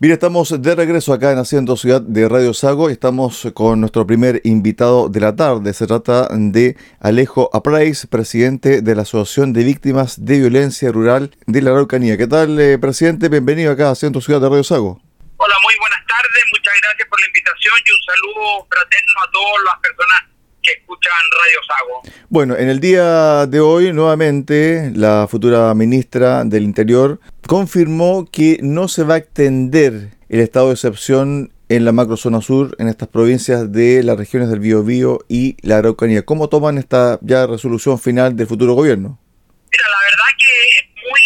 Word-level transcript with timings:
Bien, 0.00 0.12
estamos 0.12 0.60
de 0.60 0.74
regreso 0.74 1.12
acá 1.12 1.30
en 1.30 1.38
Haciendo 1.38 1.76
Ciudad 1.76 2.00
de 2.02 2.28
Radio 2.28 2.52
Sago. 2.52 2.90
Estamos 2.90 3.46
con 3.54 3.78
nuestro 3.78 4.04
primer 4.04 4.40
invitado 4.42 5.08
de 5.08 5.20
la 5.20 5.36
tarde. 5.36 5.72
Se 5.72 5.86
trata 5.86 6.26
de 6.32 6.76
Alejo 6.98 7.48
Aprais, 7.52 8.08
presidente 8.08 8.82
de 8.82 8.94
la 8.96 9.02
Asociación 9.02 9.52
de 9.52 9.62
Víctimas 9.62 10.24
de 10.24 10.40
Violencia 10.40 10.90
Rural 10.90 11.30
de 11.46 11.62
la 11.62 11.70
Araucanía. 11.70 12.16
¿Qué 12.16 12.26
tal, 12.26 12.58
eh, 12.58 12.76
presidente? 12.76 13.28
Bienvenido 13.28 13.70
acá 13.70 13.86
a 13.86 13.92
Haciendo 13.92 14.20
Ciudad 14.20 14.40
de 14.40 14.48
Radio 14.48 14.64
Sago. 14.64 15.00
Hola, 15.36 15.54
muy 15.62 15.74
buenas 15.78 16.02
tardes. 16.08 16.42
Muchas 16.50 16.74
gracias 16.82 17.08
por 17.08 17.20
la 17.20 17.26
invitación 17.28 17.74
y 17.86 17.90
un 17.92 18.02
saludo 18.02 18.66
fraterno 18.68 19.14
a 19.22 19.30
todas 19.30 19.64
las 19.64 19.78
personas 19.78 20.33
que 20.64 20.72
escuchan 20.72 21.12
Radio 21.12 21.60
Sago. 21.68 22.02
Bueno, 22.28 22.56
en 22.56 22.68
el 22.68 22.80
día 22.80 23.46
de 23.46 23.60
hoy, 23.60 23.92
nuevamente, 23.92 24.90
la 24.94 25.28
futura 25.28 25.72
ministra 25.74 26.44
del 26.44 26.64
Interior 26.64 27.20
confirmó 27.46 28.26
que 28.30 28.58
no 28.62 28.88
se 28.88 29.04
va 29.04 29.14
a 29.14 29.18
extender 29.18 30.10
el 30.28 30.40
estado 30.40 30.68
de 30.68 30.74
excepción 30.74 31.52
en 31.68 31.84
la 31.84 31.92
macrozona 31.92 32.40
sur, 32.40 32.74
en 32.78 32.88
estas 32.88 33.08
provincias 33.08 33.70
de 33.72 34.02
las 34.02 34.16
regiones 34.16 34.48
del 34.50 34.60
Biobío 34.60 35.20
y 35.28 35.56
la 35.62 35.78
Araucanía. 35.78 36.24
¿Cómo 36.24 36.48
toman 36.48 36.78
esta 36.78 37.18
ya 37.22 37.46
resolución 37.46 37.98
final 37.98 38.36
del 38.36 38.46
futuro 38.46 38.74
gobierno? 38.74 39.18
Mira, 39.70 39.84
la 39.88 40.00
verdad 40.00 40.30
que 40.38 40.52
es 40.78 40.86
muy 40.96 41.20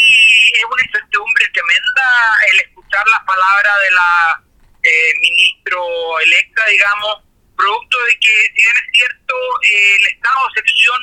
es 0.59 0.65
una 0.65 0.83
incertidumbre 0.85 1.45
tremenda 1.53 2.07
el 2.53 2.61
escuchar 2.69 3.05
las 3.07 3.25
palabras 3.25 3.75
de 3.85 3.91
la 3.95 4.43
eh, 4.83 5.13
ministro 5.21 5.81
electa, 6.25 6.63
digamos, 6.71 7.28
producto 7.59 7.99
de 8.05 8.13
que, 8.21 8.35
si 8.55 8.63
bien 8.63 8.77
es 8.79 8.89
cierto, 8.95 9.35
eh, 9.67 9.97
el 9.99 10.07
estado 10.15 10.39
de 10.39 10.61
excepción 10.61 11.01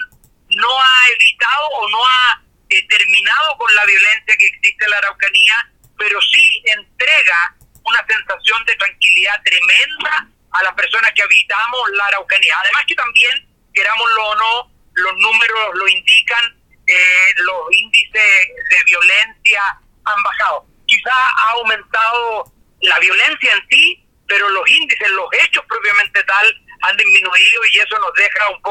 no 0.50 0.82
ha 0.82 1.09
evitado 1.12 1.68
o 1.68 1.90
no 1.90 2.00
ha 2.05 2.41
eh, 2.70 2.88
terminado 2.88 3.58
con 3.58 3.76
la 3.76 3.86
violencia 3.86 4.38
que 4.38 4.48
existe 4.48 4.86
en 4.86 4.91
la 4.91 4.98
Araucanía, 4.98 5.72
pero 5.98 6.22
sí 6.22 6.63
entrega 6.66 7.55
una 7.84 8.05
sensación 8.08 8.66
de 8.66 8.76
tranquilidad 8.76 9.41
tremenda 9.44 10.27
a 10.52 10.63
las 10.63 10.73
personas 10.73 11.12
que 11.13 11.24
habitamos 11.24 11.90
la 11.91 12.05
Araucanía. 12.07 12.55
Además 12.63 12.85
que 12.88 12.96
también, 12.96 13.48
querámoslo 13.74 14.24
o 14.24 14.35
no, 14.35 14.72
los 14.94 15.13
números 15.18 15.76
lo 15.76 15.88
indican, 15.88 16.57
eh, 16.88 17.34
los 17.38 17.72
índices 17.72 18.48
de 18.70 18.84
violencia 18.85 19.62
han 20.05 20.24
bajado. 20.24 20.66
Quizá 20.88 21.12
ha 21.12 21.49
aumentado 21.51 22.51
la 22.82 22.99
violencia 22.99 23.54
en 23.54 23.68
sí, 23.70 24.05
pero 24.27 24.49
los 24.49 24.68
índices, 24.70 25.10
los 25.12 25.27
hechos 25.41 25.63
propiamente 25.68 26.24
tal, 26.24 26.62
han 26.82 26.98
disminuido 26.98 27.66
y 27.72 27.79
eso 27.79 27.99
nos 27.99 28.13
deja 28.13 28.49
un 28.49 28.62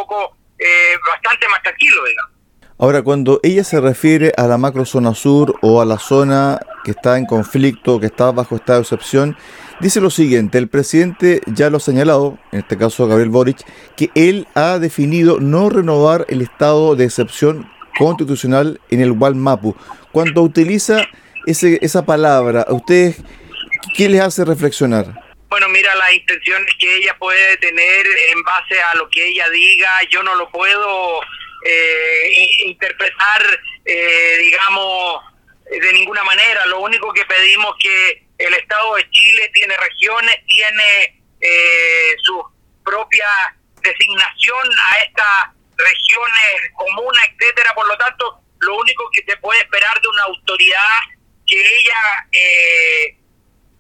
eh, 0.58 0.96
bastante 1.06 1.48
más 1.48 1.62
tranquilo, 1.62 2.04
digamos. 2.04 2.34
Ahora, 2.76 3.02
cuando 3.02 3.38
ella 3.44 3.62
se 3.62 3.80
refiere 3.80 4.32
a 4.36 4.48
la 4.48 4.58
macrozona 4.58 5.14
sur 5.14 5.56
o 5.62 5.80
a 5.80 5.84
la 5.84 5.98
zona 5.98 6.58
que 6.82 6.90
está 6.90 7.18
en 7.18 7.24
conflicto, 7.24 8.00
que 8.00 8.06
está 8.06 8.32
bajo 8.32 8.56
estado 8.56 8.80
de 8.80 8.82
excepción, 8.82 9.36
dice 9.80 10.00
lo 10.00 10.10
siguiente, 10.10 10.58
el 10.58 10.68
presidente 10.68 11.40
ya 11.46 11.70
lo 11.70 11.76
ha 11.76 11.80
señalado, 11.80 12.36
en 12.50 12.60
este 12.60 12.76
caso 12.76 13.06
Gabriel 13.06 13.30
Boric, 13.30 13.64
que 13.96 14.10
él 14.16 14.48
ha 14.54 14.80
definido 14.80 15.38
no 15.38 15.70
renovar 15.70 16.26
el 16.28 16.42
estado 16.42 16.96
de 16.96 17.04
excepción 17.04 17.70
constitucional 17.96 18.80
en 18.90 19.00
el 19.00 19.12
Walmapu. 19.12 19.76
Cuando 20.10 20.42
utiliza 20.42 21.06
esa 21.46 22.04
palabra, 22.04 22.62
¿a 22.62 22.74
ustedes 22.74 23.22
qué 23.96 24.08
les 24.08 24.20
hace 24.20 24.44
reflexionar? 24.44 25.23
Bueno, 25.54 25.68
mira, 25.68 25.94
las 25.94 26.12
intenciones 26.12 26.74
que 26.80 26.96
ella 26.96 27.16
puede 27.16 27.56
tener 27.58 28.06
en 28.32 28.42
base 28.42 28.82
a 28.82 28.96
lo 28.96 29.08
que 29.08 29.24
ella 29.24 29.48
diga, 29.50 30.00
yo 30.10 30.20
no 30.24 30.34
lo 30.34 30.50
puedo 30.50 31.20
eh, 31.64 32.48
interpretar, 32.64 33.60
eh, 33.84 34.36
digamos, 34.40 35.22
de 35.70 35.92
ninguna 35.92 36.24
manera. 36.24 36.66
Lo 36.66 36.80
único 36.80 37.12
que 37.12 37.24
pedimos 37.24 37.72
que 37.78 38.26
el 38.36 38.52
Estado 38.54 38.96
de 38.96 39.08
Chile 39.10 39.48
tiene 39.54 39.76
regiones, 39.76 40.44
tiene 40.46 41.22
eh, 41.40 42.16
su 42.24 42.44
propia 42.84 43.28
designación 43.80 44.68
a 44.90 45.02
estas 45.04 45.54
regiones 45.76 46.72
comunas, 46.74 47.28
etcétera. 47.28 47.72
Por 47.74 47.86
lo 47.86 47.96
tanto, 47.96 48.40
lo 48.58 48.74
único 48.74 49.08
que 49.12 49.22
se 49.24 49.36
puede 49.36 49.60
esperar 49.60 50.00
de 50.00 50.08
una 50.08 50.22
autoridad 50.24 50.98
que 51.46 51.60
ella 51.60 52.26
eh, 52.32 53.16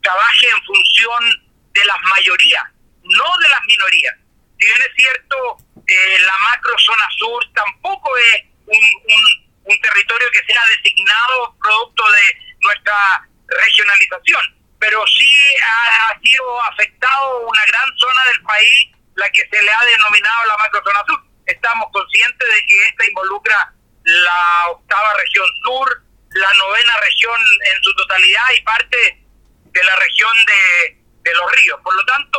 trabaje 0.00 0.46
en 0.50 0.62
función 0.66 1.43
de 1.74 1.84
las 1.84 2.00
mayorías, 2.02 2.64
no 3.02 3.38
de 3.38 3.48
las 3.48 3.60
minorías. 3.66 4.14
Si 4.58 4.66
bien 4.66 4.82
es 4.82 4.94
cierto, 4.96 5.56
eh, 5.86 6.18
la 6.20 6.38
macro 6.38 6.78
zona 6.78 7.06
sur 7.18 7.44
tampoco 7.52 8.16
es 8.16 8.42
un, 8.66 9.80
territorio 9.82 10.30
que 10.30 10.52
sea 10.52 10.62
designado 10.76 11.56
producto 11.60 12.10
de 12.10 12.54
nuestra 12.60 13.28
regionalización, 13.48 14.56
pero 14.78 15.04
sí 15.06 15.30
ha, 15.62 16.18
sido 16.22 16.62
afectado 16.62 17.40
una 17.40 17.64
gran 17.66 17.96
zona 17.96 18.24
del 18.24 18.42
país, 18.42 18.90
la 19.16 19.28
que 19.30 19.46
se 19.48 19.62
le 19.62 19.70
ha 19.70 19.84
denominado 19.84 20.46
la 20.46 20.56
macro 20.56 20.82
zona 20.84 21.02
sur. 21.06 21.22
Estamos 21.46 21.90
conscientes 21.92 22.48
de 22.48 22.66
que 22.66 22.86
esta 22.86 23.06
involucra 23.06 23.72
la 24.04 24.68
octava 24.70 25.14
región 25.14 25.46
sur, 25.64 26.02
la 26.30 26.52
novena 26.54 26.96
región 27.00 27.40
en 27.74 27.82
su 27.82 27.94
totalidad 27.94 28.44
y 28.56 28.62
parte 28.62 29.24
de 29.64 29.84
la 29.84 29.96
región 29.96 30.32
de, 30.46 31.03
de 31.24 31.34
los 31.34 31.52
ríos. 31.52 31.80
Por 31.82 31.94
lo 31.96 32.04
tanto, 32.04 32.38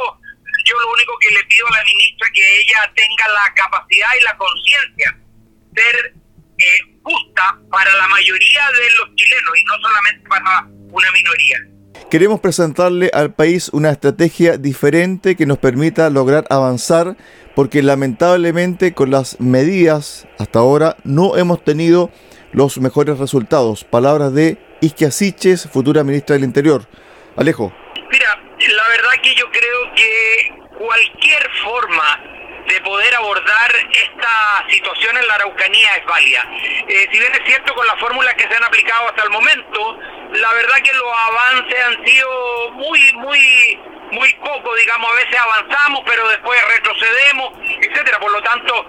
yo 0.65 0.79
lo 0.79 0.93
único 0.93 1.13
que 1.19 1.33
le 1.33 1.43
pido 1.45 1.67
a 1.67 1.77
la 1.77 1.83
ministra 1.83 2.27
es 2.27 2.33
que 2.33 2.59
ella 2.61 2.93
tenga 2.95 3.27
la 3.27 3.53
capacidad 3.53 4.07
y 4.19 4.23
la 4.23 4.37
conciencia 4.37 5.17
de 5.71 5.81
ser 5.81 6.13
eh, 6.57 6.97
justa 7.03 7.59
para 7.69 7.93
la 7.97 8.07
mayoría 8.07 8.71
de 8.71 8.91
los 8.97 9.15
chilenos 9.15 9.59
y 9.59 9.63
no 9.65 9.73
solamente 9.81 10.29
para 10.29 10.67
una 10.91 11.11
minoría. 11.11 11.57
Queremos 12.09 12.39
presentarle 12.39 13.09
al 13.13 13.33
país 13.33 13.69
una 13.69 13.91
estrategia 13.91 14.57
diferente 14.57 15.35
que 15.35 15.45
nos 15.45 15.57
permita 15.57 16.09
lograr 16.09 16.45
avanzar 16.49 17.17
porque 17.55 17.81
lamentablemente 17.81 18.93
con 18.93 19.11
las 19.11 19.39
medidas 19.39 20.27
hasta 20.39 20.59
ahora 20.59 20.97
no 21.03 21.35
hemos 21.37 21.63
tenido 21.63 22.11
los 22.51 22.77
mejores 22.79 23.17
resultados. 23.17 23.83
Palabras 23.83 24.33
de 24.33 24.57
Isquia 24.81 25.11
Siches, 25.11 25.67
futura 25.71 26.03
ministra 26.03 26.35
del 26.35 26.43
Interior. 26.43 26.87
Alejo. 27.35 27.73
La 28.67 28.87
verdad 28.87 29.11
que 29.21 29.35
yo 29.35 29.49
creo 29.51 29.93
que 29.95 30.53
cualquier 30.77 31.51
forma 31.63 32.19
de 32.67 32.81
poder 32.81 33.13
abordar 33.13 33.71
esta 33.91 34.65
situación 34.69 35.15
en 35.17 35.27
la 35.27 35.35
Araucanía 35.35 35.95
es 35.97 36.05
válida. 36.05 36.43
Eh, 36.87 37.07
si 37.11 37.19
bien 37.19 37.31
es 37.33 37.41
cierto 37.45 37.75
con 37.75 37.85
las 37.85 37.99
fórmulas 37.99 38.33
que 38.33 38.47
se 38.47 38.55
han 38.55 38.63
aplicado 38.63 39.07
hasta 39.07 39.23
el 39.23 39.29
momento, 39.29 39.99
la 40.33 40.51
verdad 40.53 40.77
que 40.83 40.93
los 40.93 41.13
avances 41.27 41.85
han 41.85 42.05
sido 42.05 42.71
muy, 42.71 43.13
muy, 43.13 43.79
muy 44.11 44.33
poco, 44.33 44.75
digamos, 44.75 45.11
a 45.11 45.15
veces 45.15 45.39
avanzamos, 45.39 46.01
pero 46.05 46.27
después 46.27 46.59
retrocedemos, 46.67 47.53
etcétera. 47.81 48.19
Por 48.19 48.31
lo 48.31 48.41
tanto, 48.41 48.87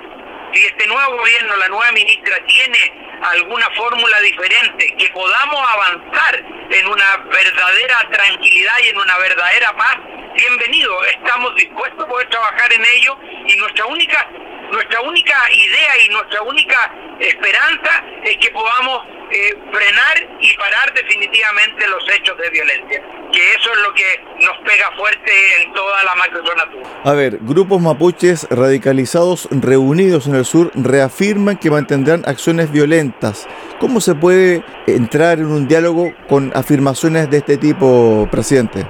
si 0.55 0.65
este 0.65 0.87
nuevo 0.87 1.19
gobierno, 1.19 1.57
la 1.57 1.69
nueva 1.69 1.93
ministra, 1.93 2.37
tiene 2.47 3.06
alguna 3.23 3.67
fórmula 3.77 4.21
diferente, 4.21 4.95
que 4.97 5.09
podamos 5.11 5.61
avanzar 5.69 6.45
en 6.71 6.87
una 6.87 7.17
verdadera 7.17 8.09
tranquilidad 8.11 8.75
y 8.85 8.89
en 8.89 8.99
una 8.99 9.19
verdadera 9.19 9.73
paz, 9.77 9.99
bienvenido. 10.35 11.05
Estamos 11.05 11.55
dispuestos 11.55 12.05
a 12.05 12.09
poder 12.09 12.29
trabajar 12.29 12.73
en 12.73 12.85
ello 12.85 13.19
y 13.47 13.57
nuestra 13.57 13.87
única 13.87 14.29
nuestra 14.71 15.01
única 15.01 15.35
idea 15.53 15.93
y 16.05 16.09
nuestra 16.09 16.43
única 16.43 16.93
esperanza 17.21 18.05
es 18.25 18.37
que 18.39 18.51
podamos 18.51 19.07
eh, 19.31 19.55
frenar 19.73 20.39
y 20.41 20.57
parar 20.57 20.95
definitivamente 20.95 21.87
los 21.89 22.09
hechos 22.15 22.39
de 22.39 22.51
violencia, 22.51 23.03
que 23.33 23.53
eso 23.55 23.71
es 23.73 23.79
lo 23.83 23.93
que 23.95 24.25
nos 24.41 24.57
pega 24.59 24.91
fuerte 24.97 25.33
en 25.63 25.73
toda 25.73 26.05
la 26.05 26.15
macrozona 26.15 26.63
sur. 26.71 26.83
A 27.05 27.13
ver, 27.13 27.39
grupos 27.41 27.81
mapuches 27.81 28.47
radicalizados 28.51 29.49
reunidos 29.51 30.27
en 30.29 30.37
el 30.37 30.45
sur 30.45 30.71
reafirman 30.75 31.57
que 31.57 31.71
mantendrán 31.71 32.23
acciones 32.27 32.71
violentas. 32.71 33.49
¿Cómo 33.81 34.01
se 34.01 34.15
puede 34.15 34.63
entrar 34.87 35.39
en 35.39 35.47
un 35.47 35.67
diálogo 35.67 36.13
con 36.29 36.53
afirmaciones 36.55 37.29
de 37.29 37.39
este 37.39 37.57
tipo, 37.57 38.29
presidente? 38.31 38.87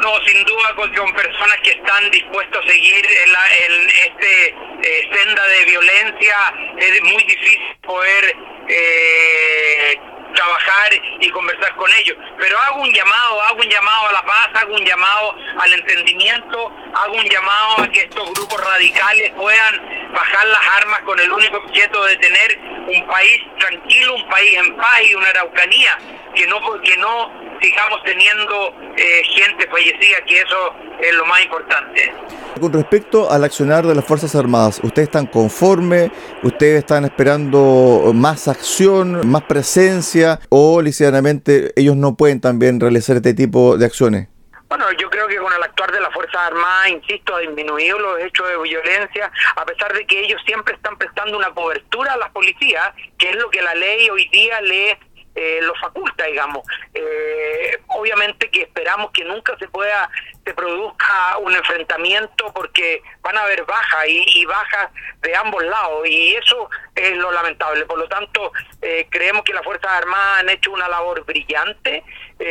No, 0.00 0.08
sin 0.24 0.39
con, 0.88 1.12
personas 1.12 1.56
que 1.62 1.72
están 1.72 2.10
dispuestos 2.10 2.64
a 2.64 2.68
seguir 2.68 3.04
en, 3.04 3.90
este 3.90 4.48
eh, 4.48 5.10
senda 5.12 5.46
de 5.46 5.64
violencia 5.66 6.54
es 6.78 7.02
muy 7.02 7.22
difícil 7.24 7.60
poder 7.82 8.34
eh, 8.66 10.00
trabajar 10.34 10.92
y 11.20 11.28
conversar 11.30 11.74
con 11.76 11.90
ellos. 11.98 12.16
Pero 12.38 12.58
hago 12.58 12.80
un 12.80 12.92
llamado, 12.92 13.42
hago 13.42 13.60
un 13.60 13.68
llamado 13.68 14.08
a 14.08 14.12
la 14.12 14.24
paz, 14.24 14.48
hago 14.54 14.74
un 14.74 14.84
llamado 14.84 15.34
al 15.58 15.72
entendimiento, 15.74 16.72
hago 16.94 17.14
un 17.14 17.24
llamado 17.24 17.82
a 17.82 17.88
que 17.88 18.00
estos 18.00 18.32
grupos 18.32 18.64
radicales 18.64 19.32
puedan 19.32 20.12
bajar 20.14 20.46
las 20.46 20.66
armas 20.78 21.00
con 21.02 21.20
el 21.20 21.30
único 21.30 21.58
objeto 21.58 22.04
de 22.04 22.16
tener 22.16 22.58
un 22.86 23.06
país 23.06 23.42
tranquilo, 23.58 24.14
un 24.14 24.28
país 24.30 24.54
en 24.56 24.76
paz 24.76 25.02
y 25.04 25.14
una 25.14 25.28
araucanía 25.28 25.98
que 26.34 26.46
no 26.46 26.60
que 26.80 26.96
no 26.96 27.39
sigamos 27.60 28.02
teniendo 28.04 28.74
eh, 28.96 29.22
gente 29.24 29.68
fallecida, 29.68 30.24
que 30.26 30.40
eso 30.40 30.74
es 31.00 31.14
lo 31.14 31.24
más 31.26 31.42
importante. 31.42 32.12
Con 32.60 32.72
respecto 32.72 33.30
al 33.30 33.44
accionar 33.44 33.86
de 33.86 33.94
las 33.94 34.04
Fuerzas 34.04 34.34
Armadas, 34.34 34.80
¿ustedes 34.82 35.08
están 35.08 35.26
conformes? 35.26 36.10
¿Ustedes 36.42 36.80
están 36.80 37.04
esperando 37.04 38.12
más 38.14 38.48
acción, 38.48 39.28
más 39.28 39.42
presencia? 39.42 40.40
¿O 40.48 40.82
ligeramente 40.82 41.72
ellos 41.76 41.96
no 41.96 42.16
pueden 42.16 42.40
también 42.40 42.80
realizar 42.80 43.16
este 43.16 43.34
tipo 43.34 43.76
de 43.76 43.86
acciones? 43.86 44.28
Bueno, 44.70 44.86
yo 44.92 45.10
creo 45.10 45.26
que 45.26 45.36
con 45.38 45.52
el 45.52 45.60
actuar 45.64 45.90
de 45.90 46.00
las 46.00 46.12
Fuerzas 46.12 46.42
Armadas, 46.42 46.90
insisto, 46.90 47.34
ha 47.34 47.40
disminuido 47.40 47.98
los 47.98 48.20
hechos 48.20 48.48
de 48.48 48.56
violencia, 48.62 49.32
a 49.56 49.64
pesar 49.64 49.92
de 49.92 50.06
que 50.06 50.20
ellos 50.20 50.40
siempre 50.46 50.74
están 50.74 50.96
prestando 50.96 51.36
una 51.36 51.50
cobertura 51.50 52.12
a 52.12 52.16
las 52.16 52.30
policías, 52.30 52.92
que 53.18 53.30
es 53.30 53.36
lo 53.36 53.50
que 53.50 53.62
la 53.62 53.74
ley 53.74 54.08
hoy 54.10 54.28
día 54.28 54.60
les 54.60 54.96
eh, 55.40 55.60
lo 55.62 55.74
faculta, 55.76 56.26
digamos. 56.26 56.66
Eh, 56.92 57.78
obviamente 57.86 58.50
que 58.50 58.62
esperamos 58.62 59.10
que 59.10 59.24
nunca 59.24 59.56
se 59.56 59.68
pueda, 59.68 60.10
se 60.44 60.54
produzca 60.54 61.38
un 61.38 61.54
enfrentamiento 61.54 62.52
porque 62.52 63.02
van 63.22 63.36
a 63.36 63.42
haber 63.42 63.64
bajas 63.64 64.06
y, 64.08 64.44
bajas 64.46 64.90
de 65.20 65.36
ambos 65.36 65.62
lados 65.64 66.06
y 66.06 66.34
eso 66.34 66.70
es 66.94 67.16
lo 67.16 67.30
lamentable. 67.30 67.84
Por 67.86 67.98
lo 67.98 68.08
tanto, 68.08 68.52
eh, 68.82 69.06
creemos 69.10 69.42
que 69.44 69.52
las 69.52 69.64
Fuerzas 69.64 69.90
Armadas 69.90 70.40
han 70.40 70.48
hecho 70.48 70.72
una 70.72 70.88
labor 70.88 71.24
brillante. 71.24 72.02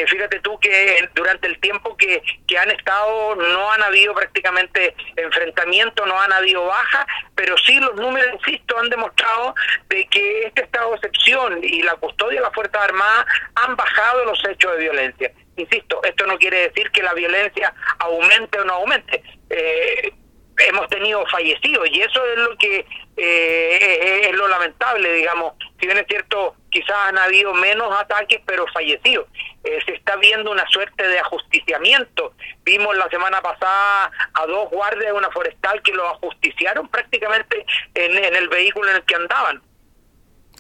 fíjate 0.07 0.39
tú 0.41 0.59
que 0.59 1.09
durante 1.15 1.47
el 1.47 1.59
tiempo 1.59 1.97
que, 1.97 2.21
que 2.47 2.57
han 2.57 2.69
estado 2.69 3.35
no 3.35 3.71
han 3.71 3.81
habido 3.81 4.13
prácticamente 4.13 4.95
enfrentamientos, 5.15 6.05
no 6.05 6.19
han 6.21 6.31
habido 6.31 6.65
bajas, 6.65 7.05
pero 7.35 7.57
sí 7.57 7.79
los 7.79 7.95
números, 7.95 8.35
insisto, 8.35 8.77
han 8.77 8.89
demostrado 8.89 9.55
de 9.87 10.05
que 10.07 10.43
este 10.43 10.61
estado 10.61 10.91
de 10.91 10.95
excepción 10.97 11.59
y 11.63 11.81
la 11.81 11.95
custodia 11.95 12.39
de 12.39 12.45
las 12.45 12.53
Fuerzas 12.53 12.81
Armadas 12.81 13.25
han 13.55 13.75
bajado 13.75 14.25
los 14.25 14.39
hechos 14.47 14.71
de 14.73 14.83
violencia. 14.83 15.31
Insisto, 15.59 16.01
esto 16.03 16.25
no 16.25 16.37
quiere 16.37 16.69
decir 16.69 16.89
que 16.91 17.03
la 17.03 17.13
violencia 17.13 17.73
aumente 17.99 18.59
o 18.59 18.65
no 18.65 18.73
aumente. 18.75 19.21
Eh, 19.49 20.13
hemos 20.57 20.87
tenido 20.87 21.25
fallecidos 21.27 21.89
y 21.89 22.01
eso 22.01 22.25
es 22.25 22.37
lo 22.37 22.57
que 22.57 22.85
eh, 23.17 24.29
es 24.29 24.35
lo 24.35 24.47
lamentable, 24.47 25.13
digamos. 25.13 25.53
Si 25.79 25.85
bien 25.85 25.97
es 25.97 26.05
cierto, 26.07 26.55
quizás 26.69 26.97
han 27.07 27.17
habido 27.17 27.53
menos 27.53 27.93
ataques, 27.99 28.41
pero 28.45 28.65
fallecidos. 28.73 29.27
Eh, 29.63 29.79
se 29.85 29.95
está 29.95 30.15
viendo 30.15 30.51
una 30.51 30.67
suerte 30.69 31.07
de 31.07 31.19
ajusticiamiento. 31.19 32.33
Vimos 32.63 32.95
la 32.95 33.09
semana 33.09 33.41
pasada 33.41 34.11
a 34.33 34.45
dos 34.45 34.69
guardias 34.69 35.07
de 35.07 35.13
una 35.13 35.29
forestal 35.31 35.81
que 35.81 35.93
lo 35.93 36.07
ajusticiaron 36.07 36.87
prácticamente 36.87 37.65
en 37.95 38.35
el 38.35 38.47
vehículo 38.47 38.89
en 38.89 38.97
el 38.97 39.03
que 39.03 39.15
andaban. 39.15 39.61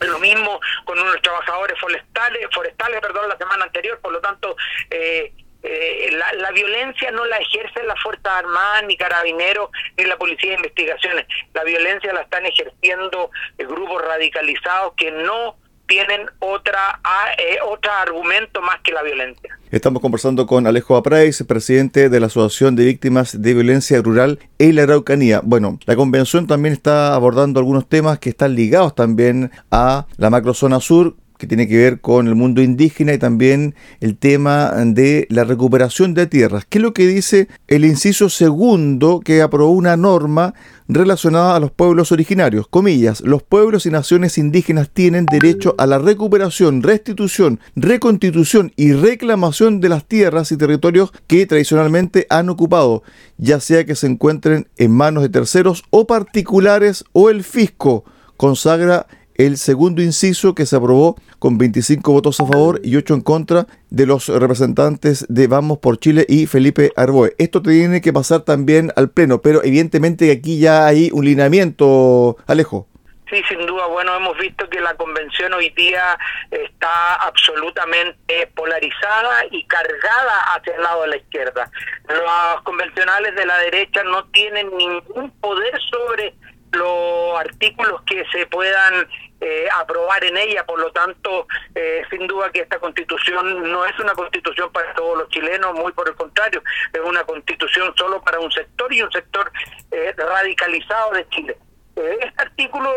Lo 0.01 0.19
mismo 0.19 0.59
con 0.85 0.99
unos 0.99 1.21
trabajadores 1.21 1.79
forestales, 1.79 2.47
forestales 2.53 3.01
perdón, 3.01 3.29
la 3.29 3.37
semana 3.37 3.65
anterior, 3.65 3.99
por 3.99 4.13
lo 4.13 4.21
tanto, 4.21 4.55
eh, 4.89 5.33
eh, 5.61 6.09
la, 6.11 6.51
violencia 6.51 7.11
no 7.11 7.25
la 7.25 7.37
ejerce 7.37 7.83
la 7.83 7.95
Fuerza 7.97 8.37
Armada, 8.37 8.81
ni 8.83 8.95
Carabineros, 8.95 9.69
ni 9.97 10.05
la 10.05 10.17
Policía 10.17 10.51
de 10.51 10.55
Investigaciones. 10.57 11.25
La 11.53 11.63
violencia 11.63 12.13
la 12.13 12.21
están 12.21 12.45
ejerciendo 12.45 13.29
grupos 13.57 14.01
radicalizados 14.03 14.93
que 14.95 15.11
no 15.11 15.57
tienen 15.89 16.21
otra, 16.39 17.01
eh, 17.37 17.57
otro 17.67 17.91
argumento 17.91 18.61
más 18.61 18.79
que 18.81 18.93
la 18.93 19.01
violencia. 19.01 19.57
Estamos 19.71 20.01
conversando 20.01 20.45
con 20.45 20.67
Alejo 20.67 20.95
Aprais, 20.95 21.43
presidente 21.47 22.09
de 22.09 22.19
la 22.19 22.27
Asociación 22.27 22.75
de 22.75 22.85
Víctimas 22.85 23.41
de 23.41 23.53
Violencia 23.53 24.01
Rural 24.01 24.39
en 24.59 24.75
la 24.75 24.83
Araucanía. 24.83 25.41
Bueno, 25.43 25.79
la 25.85 25.95
convención 25.95 26.47
también 26.47 26.73
está 26.73 27.15
abordando 27.15 27.59
algunos 27.59 27.89
temas 27.89 28.19
que 28.19 28.29
están 28.29 28.55
ligados 28.55 28.93
también 28.93 29.51
a 29.71 30.05
la 30.17 30.29
macrozona 30.29 30.79
sur, 30.79 31.15
que 31.39 31.47
tiene 31.47 31.69
que 31.69 31.77
ver 31.77 32.01
con 32.01 32.27
el 32.27 32.35
mundo 32.35 32.61
indígena 32.61 33.13
y 33.13 33.17
también 33.17 33.73
el 34.01 34.17
tema 34.17 34.73
de 34.85 35.25
la 35.29 35.45
recuperación 35.45 36.13
de 36.13 36.27
tierras. 36.27 36.65
¿Qué 36.67 36.79
es 36.79 36.81
lo 36.81 36.93
que 36.93 37.07
dice 37.07 37.47
el 37.69 37.85
inciso 37.85 38.29
segundo 38.29 39.21
que 39.21 39.41
aprobó 39.41 39.71
una 39.71 39.95
norma 39.95 40.53
relacionada 40.89 41.55
a 41.55 41.61
los 41.61 41.71
pueblos 41.71 42.11
originarios? 42.11 42.67
Comillas, 42.67 43.21
los 43.21 43.41
pueblos 43.41 43.85
y 43.85 43.89
naciones 43.89 44.37
indígenas 44.37 44.89
tienen 44.89 45.25
derecho 45.25 45.75
a 45.77 45.87
la 45.87 45.97
recuperación, 45.97 46.83
restitución, 46.83 47.61
reconstitución 47.73 48.73
y 48.75 48.91
reclamación 48.91 49.79
de 49.79 49.87
las 49.87 50.03
tierras 50.03 50.51
y 50.51 50.57
territorios 50.57 51.13
que 51.27 51.45
tradicionalmente 51.45 52.27
han 52.29 52.49
ocupado, 52.49 53.01
ya 53.37 53.61
sea 53.61 53.85
que 53.85 53.95
se 53.95 54.07
encuentren 54.07 54.67
en 54.75 54.91
manos 54.91 55.23
de 55.23 55.29
terceros 55.29 55.85
o 55.89 56.05
particulares 56.05 57.05
o 57.13 57.29
el 57.29 57.45
fisco 57.45 58.03
consagra 58.39 59.05
el 59.39 59.57
segundo 59.57 60.01
inciso 60.01 60.53
que 60.53 60.65
se 60.65 60.75
aprobó 60.75 61.15
con 61.39 61.57
25 61.57 62.11
votos 62.11 62.41
a 62.41 62.45
favor 62.45 62.81
y 62.83 62.97
8 62.97 63.13
en 63.13 63.21
contra 63.21 63.67
de 63.89 64.05
los 64.05 64.27
representantes 64.27 65.25
de 65.29 65.47
Vamos 65.47 65.77
por 65.77 65.97
Chile 65.97 66.25
y 66.27 66.45
Felipe 66.45 66.91
Arboe. 66.97 67.35
Esto 67.37 67.61
tiene 67.61 68.01
que 68.01 68.11
pasar 68.11 68.41
también 68.41 68.91
al 68.97 69.11
Pleno, 69.11 69.41
pero 69.41 69.63
evidentemente 69.63 70.29
aquí 70.29 70.59
ya 70.59 70.85
hay 70.85 71.09
un 71.13 71.23
lineamiento, 71.23 72.35
Alejo. 72.47 72.89
Sí, 73.29 73.41
sin 73.47 73.65
duda. 73.65 73.85
Bueno, 73.85 74.13
hemos 74.13 74.37
visto 74.37 74.67
que 74.69 74.81
la 74.81 74.93
convención 74.95 75.53
hoy 75.53 75.69
día 75.69 76.17
está 76.51 77.15
absolutamente 77.15 78.47
polarizada 78.55 79.45
y 79.51 79.63
cargada 79.67 80.53
hacia 80.53 80.75
el 80.75 80.81
lado 80.81 81.03
de 81.03 81.07
la 81.09 81.17
izquierda. 81.17 81.71
Los 82.09 82.61
convencionales 82.63 83.33
de 83.35 83.45
la 83.45 83.57
derecha 83.59 84.03
no 84.03 84.25
tienen 84.25 84.75
ningún 84.75 85.31
poder 85.39 85.79
sobre 85.89 86.33
los 86.71 87.39
artículos 87.39 88.01
que 88.03 88.23
se 88.31 88.45
puedan 88.47 89.07
eh, 89.41 89.67
aprobar 89.73 90.21
en 90.25 90.35
ella, 90.35 90.65
por 90.65 90.79
lo 90.79 90.91
tanto, 90.91 91.47
eh, 91.73 92.03
sin 92.09 92.27
duda 92.27 92.51
que 92.51 92.59
esta 92.59 92.77
constitución 92.77 93.71
no 93.71 93.85
es 93.85 93.97
una 93.99 94.13
constitución 94.13 94.69
para 94.71 94.93
todos 94.93 95.17
los 95.17 95.29
chilenos, 95.29 95.73
muy 95.75 95.93
por 95.93 96.09
el 96.09 96.15
contrario, 96.15 96.61
es 96.91 96.99
una 96.99 97.23
constitución 97.23 97.93
solo 97.95 98.21
para 98.21 98.39
un 98.39 98.51
sector 98.51 98.91
y 98.93 99.01
un 99.01 99.11
sector 99.11 99.49
eh, 99.91 100.13
radicalizado 100.17 101.11
de 101.13 101.29
Chile. 101.29 101.57
Este 101.95 102.33
artículo 102.37 102.93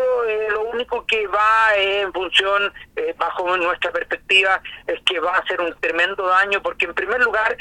lo 0.51 0.61
único 0.69 1.05
que 1.05 1.27
va 1.27 1.75
en 1.75 2.13
función, 2.13 2.71
bajo 3.17 3.57
nuestra 3.57 3.91
perspectiva, 3.91 4.61
es 4.87 4.97
que 5.05 5.19
va 5.19 5.35
a 5.35 5.39
hacer 5.39 5.59
un 5.59 5.77
tremendo 5.81 6.25
daño 6.25 6.61
porque 6.61 6.85
en 6.85 6.93
primer 6.93 7.21
lugar 7.21 7.57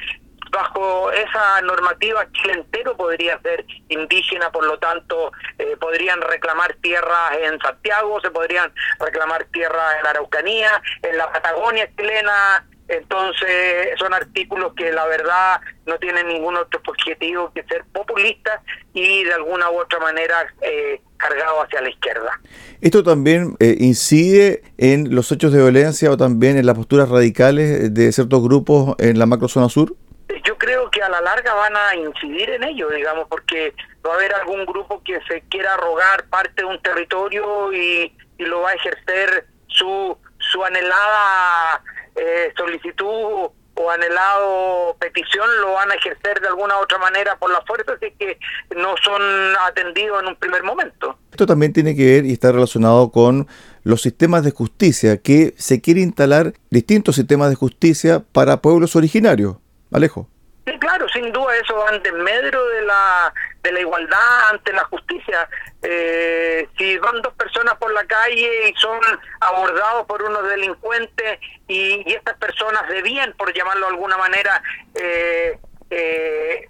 bajo 0.52 1.10
esa 1.10 1.60
normativa 1.62 2.31
Chile 2.32 2.54
entero 2.54 2.96
podría 2.96 3.40
ser 3.40 3.64
indígena, 3.88 4.52
por 4.52 4.64
lo 4.64 4.78
tanto 4.78 5.32
eh, 5.58 5.76
podrían 5.81 6.20
reclamar 6.20 6.75
tierras 6.82 7.32
en 7.40 7.58
Santiago, 7.60 8.20
se 8.20 8.31
podrían 8.31 8.72
reclamar 9.00 9.44
tierras 9.52 9.96
en 10.00 10.06
Araucanía, 10.06 10.82
en 11.02 11.16
la 11.16 11.32
Patagonia 11.32 11.88
chilena, 11.96 12.66
entonces 12.88 13.99
son 13.99 14.12
artículos 14.12 14.75
que 14.75 14.93
la 14.93 15.06
verdad 15.06 15.60
no 15.87 15.99
tienen 15.99 16.28
ningún 16.28 16.56
otro 16.56 16.81
objetivo 16.87 17.50
que 17.54 17.62
ser 17.64 17.84
populistas 17.93 18.60
y 18.93 19.25
de 19.25 19.32
alguna 19.32 19.70
u 19.70 19.81
otra 19.81 19.99
manera 20.00 20.34
eh, 20.60 21.00
cargados 21.16 21.64
hacia 21.64 21.81
la 21.81 21.88
izquierda. 21.88 22.40
¿Esto 22.82 23.02
también 23.02 23.56
eh, 23.58 23.76
incide 23.78 24.62
en 24.76 25.14
los 25.14 25.32
hechos 25.32 25.52
de 25.52 25.60
violencia 25.60 26.10
o 26.10 26.19
también 26.19 26.58
en 26.58 26.66
las 26.66 26.76
posturas 26.76 27.08
radicales 27.08 27.94
de 27.94 28.12
ciertos 28.12 28.43
grupos 28.43 28.96
en 28.99 29.19
la 29.19 29.25
macrozona 29.25 29.70
sur? 29.70 29.96
Yo 30.44 30.56
creo 30.58 30.90
que 30.90 31.02
a 31.02 31.08
la 31.08 31.20
larga 31.20 31.55
van 31.55 31.76
a 31.76 31.94
incidir 31.96 32.50
en 32.50 32.64
ello, 32.64 32.88
digamos, 32.90 33.26
porque 33.28 33.75
va 34.07 34.12
a 34.12 34.14
haber 34.16 34.35
algún 34.35 34.64
grupo 34.66 35.02
que 35.02 35.21
se 35.28 35.42
quiera 35.42 35.76
rogar 35.76 36.25
parte 36.28 36.62
de 36.62 36.64
un 36.64 36.80
territorio 36.83 37.73
y, 37.73 38.12
lo 38.38 38.62
va 38.62 38.71
a 38.71 38.75
ejercer 38.75 39.47
su, 39.68 40.18
su 40.38 40.64
anhelada 40.64 41.80
eh, 42.16 42.52
solicitud 42.57 43.52
o 43.75 43.90
anhelado 43.90 44.97
petición 44.99 45.47
lo 45.61 45.73
van 45.75 45.90
a 45.90 45.95
ejercer 45.95 46.40
de 46.40 46.49
alguna 46.49 46.76
u 46.76 46.83
otra 46.83 46.99
manera 46.99 47.38
por 47.38 47.50
la 47.50 47.62
fuerza, 47.62 47.92
así 47.92 48.12
que 48.18 48.38
no 48.76 48.95
son 49.02 49.23
atendidos 49.66 50.23
en 50.23 50.28
un 50.28 50.37
primer 50.37 50.62
momento. 50.62 51.16
Esto 51.30 51.47
también 51.47 51.73
tiene 51.73 51.97
que 51.97 52.04
ver 52.04 52.26
y 52.26 52.33
está 52.33 52.52
relacionado 52.52 53.11
con 53.11 53.47
los 53.85 54.02
sistemas 54.02 54.45
de 54.45 54.50
justicia, 54.50 55.18
que 55.18 55.54
se 55.57 55.80
quiere 55.80 56.00
instalar 56.00 56.52
distintos 56.71 57.16
sistemas 57.16 57.50
de 57.50 57.57
justicia 57.57 58.23
para 58.33 58.61
pueblos 58.61 58.95
originarios. 58.97 59.57
Alejo. 59.92 60.28
Sí, 60.64 60.78
claro, 60.78 61.08
sin 61.08 61.32
duda 61.32 61.56
eso 61.56 61.76
va 61.76 61.90
en 61.90 62.02
desmedro 62.04 62.64
de 62.68 62.82
la, 62.82 63.34
de 63.62 63.72
la 63.72 63.80
igualdad 63.80 64.50
ante 64.50 64.72
la 64.72 64.84
justicia. 64.84 65.49
Eh, 65.82 66.68
si 66.78 66.99
van 66.99 67.20
dos 67.20 67.34
personas 67.34 67.75
por 67.78 67.92
la 67.92 68.04
calle 68.04 68.68
y 68.68 68.75
son 68.76 69.00
abordados 69.40 70.06
por 70.06 70.22
unos 70.22 70.49
delincuentes 70.49 71.40
y, 71.66 72.04
estas 72.12 72.37
personas 72.37 72.88
de 72.88 73.02
bien, 73.02 73.32
por 73.37 73.52
llamarlo 73.52 73.87
de 73.87 73.92
alguna 73.92 74.16
manera, 74.16 74.62
eh, 74.94 75.58
eh, 75.90 76.68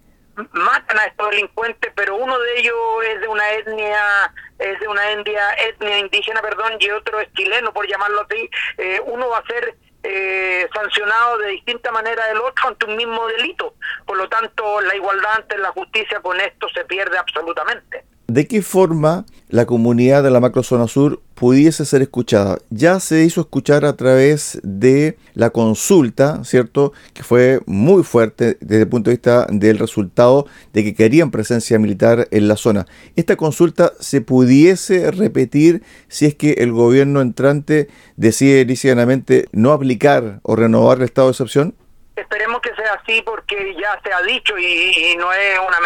matan 0.52 0.98
a 0.98 1.04
estos 1.04 1.28
delincuentes, 1.28 1.92
pero 1.94 2.16
uno 2.16 2.38
de 2.38 2.60
ellos 2.60 2.74
es 3.06 3.20
de 3.20 3.28
una 3.28 3.50
etnia 3.52 4.32
es 4.58 4.80
de 4.80 4.88
una 4.88 5.10
etnia, 5.10 5.52
etnia 5.54 5.98
indígena, 5.98 6.40
perdón, 6.40 6.74
y 6.78 6.88
otro 6.90 7.20
es 7.20 7.30
chileno, 7.34 7.72
por 7.74 7.86
llamarlo 7.86 8.24
así, 8.30 8.48
uno 9.06 9.28
va 9.28 9.38
a 9.38 9.46
ser 9.46 9.76
eh, 10.02 10.68
sancionado 10.74 11.38
de 11.38 11.48
distinta 11.48 11.92
manera 11.92 12.26
del 12.26 12.38
otro 12.38 12.68
ante 12.68 12.86
un 12.86 12.96
mismo 12.96 13.26
delito. 13.28 13.74
Por 14.06 14.16
lo 14.16 14.28
tanto, 14.28 14.80
la 14.80 14.94
igualdad 14.96 15.36
ante 15.36 15.58
la 15.58 15.70
justicia 15.70 16.20
con 16.20 16.40
esto 16.40 16.68
se 16.68 16.84
pierde 16.84 17.18
absolutamente. 17.18 18.04
¿De 18.32 18.46
qué 18.46 18.62
forma 18.62 19.26
la 19.50 19.66
comunidad 19.66 20.22
de 20.22 20.30
la 20.30 20.40
macrozona 20.40 20.88
sur 20.88 21.20
pudiese 21.34 21.84
ser 21.84 22.00
escuchada? 22.00 22.56
Ya 22.70 22.98
se 22.98 23.24
hizo 23.24 23.42
escuchar 23.42 23.84
a 23.84 23.94
través 23.94 24.58
de 24.62 25.18
la 25.34 25.50
consulta, 25.50 26.42
¿cierto? 26.42 26.94
Que 27.12 27.24
fue 27.24 27.60
muy 27.66 28.02
fuerte 28.04 28.56
desde 28.62 28.84
el 28.84 28.88
punto 28.88 29.10
de 29.10 29.16
vista 29.16 29.46
del 29.50 29.78
resultado 29.78 30.46
de 30.72 30.82
que 30.82 30.94
querían 30.94 31.30
presencia 31.30 31.78
militar 31.78 32.26
en 32.30 32.48
la 32.48 32.56
zona. 32.56 32.86
¿Esta 33.16 33.36
consulta 33.36 33.92
se 34.00 34.22
pudiese 34.22 35.10
repetir 35.10 35.82
si 36.08 36.24
es 36.24 36.34
que 36.34 36.52
el 36.52 36.72
gobierno 36.72 37.20
entrante 37.20 37.88
decide 38.16 38.64
lícitamente 38.64 39.44
no 39.52 39.72
aplicar 39.72 40.40
o 40.42 40.56
renovar 40.56 40.96
el 40.96 41.04
estado 41.04 41.28
de 41.28 41.32
excepción? 41.32 41.74
Esperemos 42.16 42.60
que 42.60 42.74
sea 42.74 42.94
así 42.94 43.22
porque 43.22 43.74
ya 43.80 43.98
se 44.04 44.12
ha 44.12 44.20
dicho 44.22 44.58
y, 44.58 45.16
no 45.16 45.32
es 45.32 45.58
una 45.58 45.78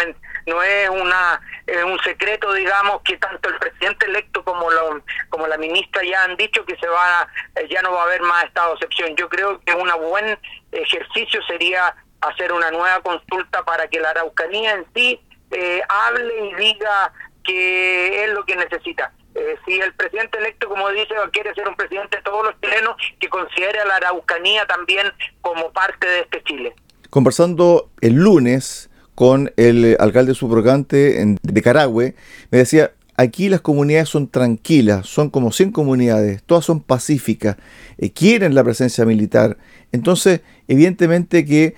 no 0.45 0.63
es 0.63 0.89
una 0.89 1.41
un 1.85 1.99
secreto 1.99 2.53
digamos 2.53 3.01
que 3.03 3.17
tanto 3.17 3.49
el 3.49 3.57
presidente 3.57 4.05
electo 4.05 4.43
como 4.43 4.69
lo, 4.71 5.01
como 5.29 5.47
la 5.47 5.57
ministra 5.57 6.01
ya 6.03 6.23
han 6.23 6.37
dicho 6.37 6.65
que 6.65 6.77
se 6.77 6.87
va 6.87 7.27
ya 7.69 7.81
no 7.81 7.91
va 7.91 8.01
a 8.01 8.05
haber 8.05 8.21
más 8.21 8.45
estado 8.45 8.69
de 8.69 8.75
excepción. 8.75 9.15
Yo 9.15 9.29
creo 9.29 9.59
que 9.61 9.73
un 9.73 9.89
buen 10.09 10.37
ejercicio 10.71 11.41
sería 11.43 11.95
hacer 12.21 12.51
una 12.51 12.71
nueva 12.71 13.01
consulta 13.01 13.63
para 13.63 13.87
que 13.87 13.99
la 13.99 14.09
Araucanía 14.11 14.73
en 14.73 14.85
sí 14.93 15.19
eh, 15.51 15.81
hable 15.87 16.47
y 16.47 16.55
diga 16.55 17.13
que 17.43 18.23
es 18.23 18.29
lo 18.31 18.45
que 18.45 18.55
necesita. 18.55 19.11
Eh, 19.37 19.55
si 19.65 19.73
el 19.79 19.93
presidente 19.93 20.39
electo, 20.39 20.67
como 20.67 20.89
dice, 20.89 21.13
quiere 21.31 21.53
ser 21.53 21.67
un 21.67 21.75
presidente 21.75 22.17
de 22.17 22.23
todos 22.23 22.43
los 22.43 22.59
chilenos, 22.59 22.95
que 23.19 23.29
considere 23.29 23.79
a 23.79 23.85
la 23.85 23.97
Araucanía 23.97 24.65
también 24.65 25.05
como 25.41 25.71
parte 25.71 26.07
de 26.07 26.19
este 26.21 26.43
Chile. 26.43 26.73
Conversando 27.11 27.91
el 28.01 28.15
lunes 28.15 28.89
con 29.13 29.51
el 29.55 29.95
alcalde 29.99 30.33
subrogante 30.33 31.37
de 31.41 31.61
Carahue, 31.61 32.15
me 32.49 32.57
decía, 32.57 32.93
aquí 33.15 33.47
las 33.47 33.61
comunidades 33.61 34.09
son 34.09 34.27
tranquilas, 34.27 35.07
son 35.07 35.29
como 35.29 35.51
100 35.51 35.71
comunidades, 35.71 36.41
todas 36.43 36.65
son 36.65 36.81
pacíficas, 36.81 37.57
eh, 37.99 38.11
quieren 38.11 38.55
la 38.55 38.63
presencia 38.63 39.05
militar. 39.05 39.57
Entonces, 39.91 40.41
evidentemente 40.67 41.45
que 41.45 41.75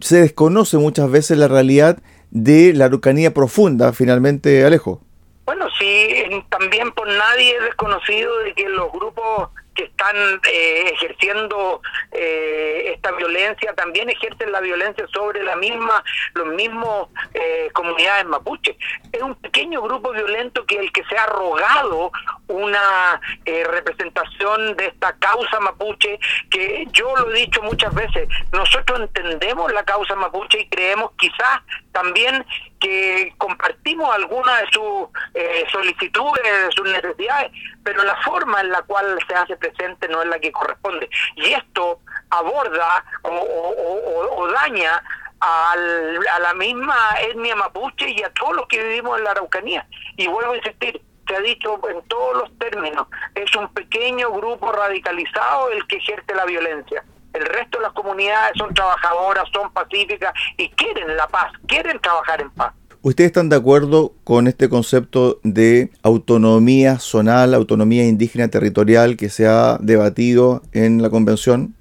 se 0.00 0.22
desconoce 0.22 0.78
muchas 0.78 1.10
veces 1.10 1.36
la 1.36 1.48
realidad 1.48 1.98
de 2.30 2.72
la 2.72 2.86
Araucanía 2.86 3.34
profunda, 3.34 3.92
finalmente, 3.92 4.64
Alejo. 4.64 5.02
Bueno, 5.44 5.68
sí, 5.78 6.24
también 6.48 6.90
por 6.92 7.06
nadie 7.06 7.56
es 7.56 7.64
desconocido 7.64 8.38
de 8.38 8.54
que 8.54 8.68
los 8.68 8.90
grupos 8.92 9.50
que 9.74 9.84
están 9.84 10.16
eh, 10.50 10.90
ejerciendo 10.92 11.82
eh, 12.12 12.92
esta 12.94 13.12
violencia 13.12 13.74
también 13.74 14.08
ejercen 14.08 14.52
la 14.52 14.60
violencia 14.60 15.06
sobre 15.12 15.42
la 15.42 15.56
misma 15.56 16.02
los 16.34 16.46
mismos 16.54 17.08
eh, 17.34 17.68
comunidades 17.72 18.26
mapuche 18.26 18.76
es 19.12 19.22
un 19.22 19.34
pequeño 19.34 19.82
grupo 19.82 20.12
violento 20.12 20.64
que 20.64 20.78
el 20.78 20.92
que 20.92 21.04
se 21.04 21.16
ha 21.16 21.26
rogado 21.26 22.12
una 22.48 23.20
representación 23.44 24.76
de 24.76 24.86
esta 24.86 25.16
causa 25.18 25.58
mapuche 25.60 26.18
que 26.50 26.86
yo 26.92 27.14
lo 27.16 27.30
he 27.30 27.40
dicho 27.40 27.62
muchas 27.62 27.92
veces 27.94 28.28
nosotros 28.52 29.00
entendemos 29.00 29.72
la 29.72 29.84
causa 29.84 30.14
mapuche 30.14 30.60
y 30.60 30.68
creemos 30.68 31.12
quizás 31.16 31.60
también 31.92 32.44
que 32.84 33.32
compartimos 33.38 34.14
algunas 34.14 34.60
de 34.60 34.66
sus 34.72 35.72
solicitudes 35.72 36.42
de 36.44 36.72
sus 36.72 36.84
necesidades 36.84 37.50
pero 37.84 38.02
la 38.02 38.16
forma 38.22 38.60
en 38.62 38.70
la 38.70 38.82
cual 38.82 39.18
se 39.28 39.34
hace 39.34 39.56
presente 39.56 40.08
no 40.08 40.22
es 40.22 40.28
la 40.28 40.40
que 40.40 40.50
corresponde. 40.50 41.08
Y 41.36 41.52
esto 41.52 42.00
aborda 42.30 43.04
o, 43.22 44.48
daña 44.48 45.02
a 45.40 46.38
la 46.40 46.54
misma 46.54 46.96
etnia 47.20 47.54
mapuche 47.54 48.08
y 48.08 48.22
a 48.22 48.30
todos 48.30 48.56
los 48.56 48.66
que 48.66 48.82
vivimos 48.82 49.18
en 49.18 49.24
la 49.24 49.32
Araucanía. 49.32 49.86
Y 50.16 50.26
vuelvo 50.26 50.52
a 50.52 50.56
insistir, 50.56 51.02
se 51.28 51.36
ha 51.36 51.40
dicho 51.40 51.78
en 51.88 52.02
todos 52.08 52.36
los 52.38 52.58
términos, 52.58 53.06
es 53.34 53.54
un 53.54 53.68
pequeño 53.74 54.30
grupo 54.32 54.72
radicalizado 54.72 55.70
el 55.70 55.86
que 55.86 55.96
ejerce 55.96 56.34
la 56.34 56.46
violencia. 56.46 57.04
El 57.34 57.44
resto 57.46 57.78
de 57.78 57.82
las 57.82 57.92
comunidades 57.92 58.52
son 58.56 58.72
trabajadoras, 58.72 59.44
son 59.52 59.70
pacíficas 59.72 60.32
y 60.56 60.68
quieren 60.70 61.16
la 61.16 61.26
paz, 61.26 61.52
quieren 61.66 62.00
trabajar 62.00 62.40
en 62.40 62.50
paz. 62.50 62.72
¿Ustedes 63.02 63.28
están 63.28 63.50
de 63.50 63.56
acuerdo 63.56 64.12
con 64.24 64.46
este 64.46 64.70
concepto 64.70 65.38
de 65.42 65.90
autonomía 66.02 66.98
zonal, 66.98 67.52
autonomía 67.52 68.04
indígena 68.04 68.48
territorial 68.48 69.18
que 69.18 69.28
se 69.28 69.46
ha 69.46 69.76
debatido 69.78 70.62
en 70.72 71.02
la 71.02 71.10
convención? 71.10 71.74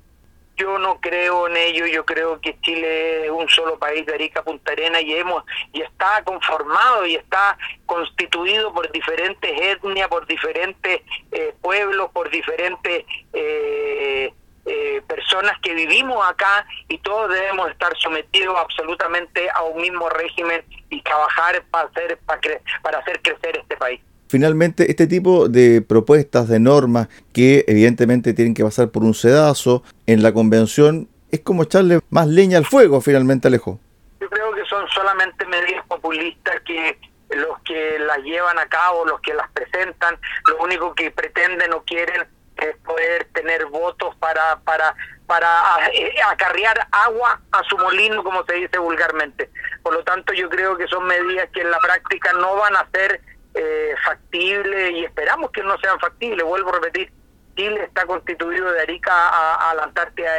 Yo 0.57 0.77
no 0.79 0.99
creo 0.99 1.47
en 1.47 1.55
ello, 1.55 1.85
yo 1.85 2.03
creo 2.03 2.41
que 2.41 2.59
Chile 2.59 3.25
es 3.25 3.31
un 3.31 3.47
solo 3.47 3.79
país 3.79 4.05
de 4.05 4.13
Arica 4.13 4.43
Punta 4.43 4.73
Arena 4.73 4.99
y 5.01 5.13
hemos 5.13 5.43
y 5.71 5.81
está 5.81 6.21
conformado 6.25 7.05
y 7.05 7.15
está 7.15 7.57
constituido 7.85 8.73
por 8.73 8.91
diferentes 8.91 9.51
etnias, 9.61 10.09
por 10.09 10.27
diferentes 10.27 11.01
eh, 11.31 11.55
pueblos, 11.61 12.11
por 12.11 12.29
diferentes 12.31 13.05
eh, 13.31 14.33
eh, 14.65 15.01
personas 15.07 15.59
que 15.61 15.73
vivimos 15.73 16.17
acá 16.25 16.65
y 16.87 16.97
todos 16.99 17.33
debemos 17.33 17.69
estar 17.69 17.91
sometidos 17.97 18.55
absolutamente 18.57 19.49
a 19.49 19.63
un 19.63 19.81
mismo 19.81 20.09
régimen 20.09 20.63
y 20.89 21.01
trabajar 21.01 21.63
para 21.69 21.89
hacer, 21.89 22.17
para, 22.25 22.39
para 22.81 22.99
hacer 22.99 23.21
crecer 23.21 23.57
este 23.57 23.75
país. 23.75 23.99
Finalmente, 24.29 24.89
este 24.89 25.05
tipo 25.05 25.47
de 25.47 25.81
propuestas, 25.81 26.47
de 26.47 26.59
normas 26.59 27.07
que 27.33 27.65
evidentemente 27.67 28.33
tienen 28.33 28.53
que 28.53 28.63
pasar 28.63 28.89
por 28.89 29.03
un 29.03 29.13
sedazo 29.13 29.83
en 30.07 30.23
la 30.23 30.33
convención, 30.33 31.07
es 31.31 31.41
como 31.41 31.63
echarle 31.63 31.99
más 32.09 32.27
leña 32.27 32.57
al 32.57 32.65
fuego, 32.65 33.01
finalmente, 33.01 33.47
Alejo. 33.47 33.79
Yo 34.19 34.29
creo 34.29 34.53
que 34.53 34.65
son 34.65 34.87
solamente 34.89 35.45
medidas 35.45 35.85
populistas 35.87 36.61
que 36.65 36.97
los 37.35 37.59
que 37.61 37.99
las 37.99 38.19
llevan 38.19 38.57
a 38.59 38.65
cabo, 38.67 39.05
los 39.05 39.19
que 39.21 39.33
las 39.33 39.49
presentan, 39.51 40.17
lo 40.47 40.57
único 40.63 40.93
que 40.95 41.11
pretenden 41.11 41.73
o 41.73 41.83
quieren 41.83 42.25
es 42.57 42.75
poder 42.77 43.25
tener 43.33 43.65
votos 43.65 44.15
para 44.17 44.59
para 44.61 44.95
para 45.27 45.89
eh, 45.93 46.13
acarrear 46.29 46.87
agua 46.91 47.41
a 47.51 47.63
su 47.63 47.77
molino, 47.77 48.23
como 48.23 48.45
se 48.45 48.53
dice 48.53 48.77
vulgarmente. 48.77 49.49
Por 49.81 49.93
lo 49.93 50.03
tanto, 50.03 50.33
yo 50.33 50.49
creo 50.49 50.77
que 50.77 50.87
son 50.87 51.05
medidas 51.05 51.49
que 51.51 51.61
en 51.61 51.71
la 51.71 51.79
práctica 51.79 52.33
no 52.33 52.55
van 52.57 52.75
a 52.75 52.87
ser 52.91 53.21
eh, 53.53 53.95
factibles 54.03 54.91
y 54.91 55.05
esperamos 55.05 55.51
que 55.51 55.63
no 55.63 55.77
sean 55.79 55.99
factibles. 55.99 56.45
Vuelvo 56.45 56.69
a 56.69 56.73
repetir, 56.73 57.11
Chile 57.55 57.83
está 57.83 58.05
constituido 58.05 58.71
de 58.71 58.81
Arica 58.81 59.69
a, 59.69 59.73
la 59.75 59.83
Antártida 59.83 60.31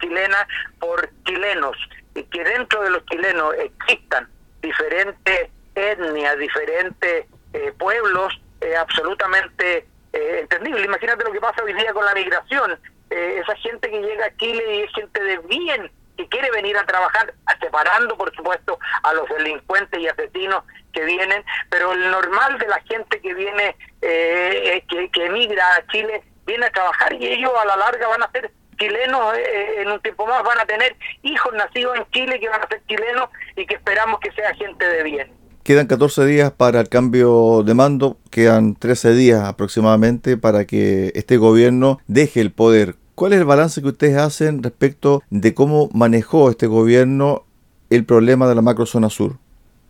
chilena 0.00 0.46
por 0.78 1.08
chilenos 1.24 1.76
y 2.14 2.24
que 2.24 2.44
dentro 2.44 2.82
de 2.82 2.90
los 2.90 3.04
chilenos 3.06 3.54
existan 3.58 4.28
diferentes 4.60 5.48
etnias, 5.74 6.36
diferentes 6.38 7.26
eh, 7.52 7.72
pueblos, 7.78 8.40
absolutamente 8.78 9.86
eh, 10.12 10.40
entendible. 10.40 10.84
Imagínate 10.84 11.24
lo 11.24 11.32
que 11.32 11.40
pasa 11.40 11.62
hoy 11.62 11.72
día 11.72 11.92
con 11.92 12.04
la 12.04 12.14
migración. 12.14 12.78
Eh, 13.10 13.40
esa 13.42 13.54
gente 13.56 13.90
que 13.90 14.00
llega 14.00 14.26
a 14.26 14.36
Chile 14.36 14.62
y 14.76 14.80
es 14.82 14.92
gente 14.92 15.22
de 15.22 15.38
bien, 15.38 15.90
que 16.16 16.28
quiere 16.28 16.50
venir 16.50 16.76
a 16.76 16.86
trabajar, 16.86 17.32
separando 17.60 18.16
por 18.16 18.34
supuesto 18.34 18.78
a 19.02 19.12
los 19.14 19.28
delincuentes 19.28 19.98
y 19.98 20.08
asesinos 20.08 20.64
que 20.92 21.04
vienen, 21.04 21.44
pero 21.70 21.92
el 21.92 22.10
normal 22.10 22.58
de 22.58 22.68
la 22.68 22.80
gente 22.82 23.20
que 23.20 23.34
viene, 23.34 23.76
eh, 24.02 24.84
que, 24.88 25.10
que 25.10 25.26
emigra 25.26 25.76
a 25.76 25.86
Chile, 25.88 26.22
viene 26.46 26.66
a 26.66 26.70
trabajar 26.70 27.12
y 27.14 27.26
ellos 27.26 27.52
a 27.60 27.64
la 27.64 27.76
larga 27.76 28.08
van 28.08 28.22
a 28.22 28.30
ser 28.32 28.50
chilenos 28.78 29.34
en 29.76 29.90
un 29.90 30.00
tiempo 30.00 30.26
más, 30.26 30.42
van 30.42 30.58
a 30.58 30.64
tener 30.64 30.96
hijos 31.22 31.52
nacidos 31.52 31.96
en 31.98 32.10
Chile 32.10 32.40
que 32.40 32.48
van 32.48 32.62
a 32.62 32.66
ser 32.66 32.82
chilenos 32.86 33.28
y 33.54 33.66
que 33.66 33.74
esperamos 33.74 34.18
que 34.20 34.32
sea 34.32 34.54
gente 34.54 34.86
de 34.86 35.02
bien. 35.02 35.39
Quedan 35.62 35.86
14 35.86 36.24
días 36.24 36.50
para 36.52 36.80
el 36.80 36.88
cambio 36.88 37.62
de 37.62 37.74
mando, 37.74 38.16
quedan 38.30 38.74
13 38.74 39.12
días 39.12 39.44
aproximadamente 39.44 40.38
para 40.38 40.64
que 40.64 41.12
este 41.14 41.36
gobierno 41.36 41.98
deje 42.06 42.40
el 42.40 42.50
poder. 42.50 42.94
¿Cuál 43.14 43.34
es 43.34 43.40
el 43.40 43.44
balance 43.44 43.82
que 43.82 43.88
ustedes 43.88 44.16
hacen 44.16 44.62
respecto 44.62 45.22
de 45.28 45.52
cómo 45.52 45.90
manejó 45.92 46.48
este 46.48 46.66
gobierno 46.66 47.44
el 47.90 48.06
problema 48.06 48.48
de 48.48 48.54
la 48.54 48.62
macrozona 48.62 49.10
sur? 49.10 49.32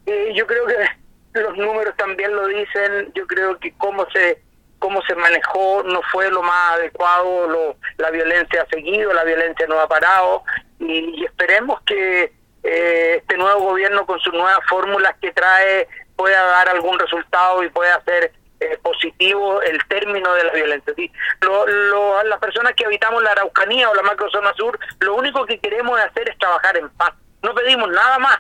Eh, 0.07 0.33
yo 0.35 0.45
creo 0.45 0.67
que 0.67 0.75
los 1.41 1.57
números 1.57 1.95
también 1.97 2.35
lo 2.35 2.49
dicen, 2.49 3.13
yo 3.15 3.25
creo 3.29 3.57
que 3.59 3.73
cómo 3.79 4.05
se 4.13 4.43
cómo 4.81 5.03
se 5.03 5.15
manejó 5.15 5.85
no 5.85 6.01
fue 6.11 6.31
lo 6.31 6.43
más 6.43 6.73
adecuado, 6.73 7.47
lo, 7.49 7.77
la 7.99 8.11
violencia 8.11 8.63
ha 8.63 8.67
seguido, 8.75 9.13
la 9.13 9.25
violencia 9.25 9.67
no 9.69 9.79
ha 9.79 9.87
parado 9.87 10.43
y 10.81 11.23
esperemos 11.25 11.81
que 11.83 12.33
eh, 12.63 13.17
este 13.19 13.37
nuevo 13.37 13.61
gobierno 13.61 14.07
con 14.07 14.19
sus 14.21 14.33
nuevas 14.33 14.61
fórmulas 14.69 15.15
que 15.21 15.33
trae 15.33 15.89
pueda 16.17 16.43
dar 16.45 16.69
algún 16.69 16.99
resultado 16.99 17.63
y 17.65 17.71
pueda 17.71 17.97
hacer 17.97 18.33
eh, 18.61 18.79
positivo 18.83 19.63
el 19.63 19.79
término 19.89 20.35
de 20.35 20.45
la 20.45 20.53
violencia. 20.53 20.93
¿sí? 20.95 21.11
Lo, 21.41 22.23
las 22.25 22.39
personas 22.39 22.75
que 22.77 22.85
habitamos 22.85 23.23
la 23.23 23.31
Araucanía 23.31 23.89
o 23.89 23.95
la 23.95 24.03
macrozona 24.03 24.53
sur, 24.55 24.79
lo 24.99 25.15
único 25.15 25.47
que 25.47 25.59
queremos 25.59 25.99
hacer 25.99 26.29
es 26.29 26.39
trabajar 26.39 26.77
en 26.77 26.91
paz. 26.91 27.15
No 27.43 27.55
pedimos 27.55 27.89
nada 27.89 28.19
más, 28.19 28.39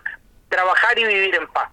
trabajar 0.51 0.99
y 0.99 1.05
vivir 1.05 1.35
en 1.37 1.47
paz. 1.49 1.71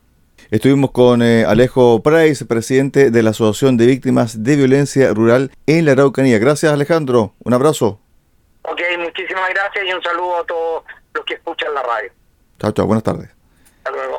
Estuvimos 0.50 0.92
con 0.92 1.22
eh, 1.22 1.44
Alejo 1.46 2.02
Price, 2.02 2.46
presidente 2.46 3.12
de 3.12 3.22
la 3.22 3.32
Asociación 3.32 3.76
de 3.76 3.88
Víctimas 3.88 4.46
de 4.46 4.56
Violencia 4.56 5.14
Rural 5.14 5.52
en 5.66 5.86
la 5.86 5.92
Araucanía. 5.92 6.40
Gracias 6.40 6.72
Alejandro, 6.72 7.34
un 7.44 7.54
abrazo. 7.54 8.00
Ok, 8.62 8.80
muchísimas 8.98 9.50
gracias 9.50 9.86
y 9.86 9.92
un 9.92 10.02
saludo 10.02 10.38
a 10.38 10.46
todos 10.46 10.84
los 11.14 11.26
que 11.26 11.34
escuchan 11.34 11.74
la 11.74 11.84
radio. 11.84 12.12
Chao, 12.60 12.72
chao, 12.72 12.88
buenas 12.88 13.04
tardes. 13.04 13.30
Hasta 13.84 13.92
luego. 13.92 14.16